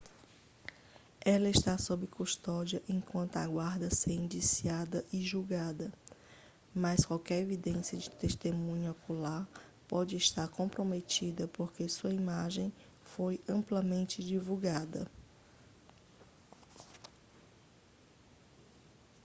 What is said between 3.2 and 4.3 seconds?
aguarda ser